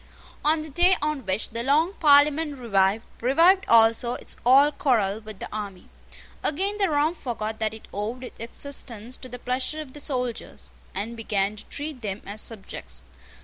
On 0.43 0.61
the 0.61 0.69
day 0.71 0.97
on 0.99 1.27
which 1.27 1.49
the 1.51 1.61
long 1.61 1.93
Parliament 1.93 2.57
revived, 2.57 3.05
revived 3.21 3.65
also 3.67 4.13
its 4.15 4.35
old 4.43 4.79
quarrel 4.79 5.19
with 5.19 5.37
the 5.37 5.47
army. 5.53 5.89
Again 6.41 6.79
the 6.79 6.89
Rump 6.89 7.15
forgot 7.17 7.59
that 7.59 7.75
it 7.75 7.87
owed 7.93 8.23
its 8.23 8.39
existence 8.39 9.15
to 9.17 9.29
the 9.29 9.37
pleasure 9.37 9.79
of 9.79 9.93
the 9.93 9.99
soldiers, 9.99 10.71
and 10.95 11.15
began 11.15 11.55
to 11.55 11.65
treat 11.67 12.01
them 12.01 12.23
as 12.25 12.41
subjects. 12.41 13.03